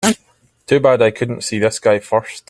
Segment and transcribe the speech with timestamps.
[0.65, 2.39] Too bad I couldn't see this guy first.